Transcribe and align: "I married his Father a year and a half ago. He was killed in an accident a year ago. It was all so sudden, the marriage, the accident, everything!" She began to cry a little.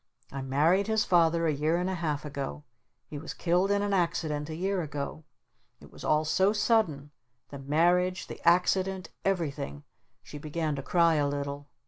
"I 0.31 0.41
married 0.41 0.87
his 0.87 1.05
Father 1.05 1.45
a 1.45 1.53
year 1.53 1.77
and 1.77 1.87
a 1.87 1.93
half 1.93 2.25
ago. 2.25 2.63
He 3.05 3.19
was 3.19 3.35
killed 3.35 3.69
in 3.69 3.83
an 3.83 3.93
accident 3.93 4.49
a 4.49 4.55
year 4.55 4.81
ago. 4.81 5.25
It 5.79 5.91
was 5.91 6.03
all 6.03 6.25
so 6.25 6.53
sudden, 6.53 7.11
the 7.49 7.59
marriage, 7.59 8.25
the 8.25 8.41
accident, 8.43 9.09
everything!" 9.23 9.83
She 10.23 10.39
began 10.39 10.75
to 10.75 10.81
cry 10.81 11.17
a 11.17 11.27
little. 11.27 11.67